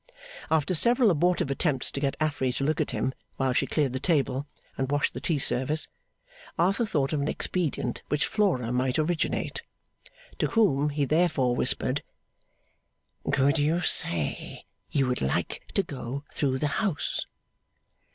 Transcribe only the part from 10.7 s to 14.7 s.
he therefore whispered, 'Could you say